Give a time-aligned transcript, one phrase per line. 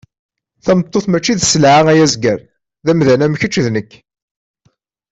[0.65, 2.39] Tameṭṭut mači d selɛa ay azger,
[2.85, 3.91] d amdan am keč d nek.